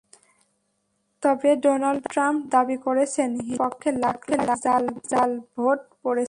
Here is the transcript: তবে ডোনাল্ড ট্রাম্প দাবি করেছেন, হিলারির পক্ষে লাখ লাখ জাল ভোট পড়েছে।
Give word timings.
তবে 1.23 1.49
ডোনাল্ড 1.63 2.03
ট্রাম্প 2.13 2.39
দাবি 2.53 2.77
করেছেন, 2.85 3.29
হিলারির 3.37 3.59
পক্ষে 3.61 3.89
লাখ 4.03 4.19
লাখ 4.47 4.59
জাল 5.11 5.31
ভোট 5.53 5.79
পড়েছে। 6.03 6.19